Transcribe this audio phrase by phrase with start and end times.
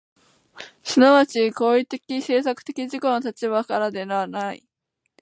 [0.81, 4.67] 即ち行為的・制作的自己の立場からではない。